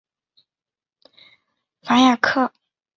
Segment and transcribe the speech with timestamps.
[1.83, 2.51] 戈雅克。